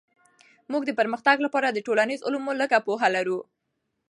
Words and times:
موږ 0.71 0.83
د 0.85 0.91
پرمختګ 0.99 1.37
لپاره 1.45 1.67
د 1.69 1.79
ټولنيزو 1.87 2.25
علومو 2.27 2.51
لږه 2.61 2.79
پوهه 2.87 3.07
لرو. 3.15 3.39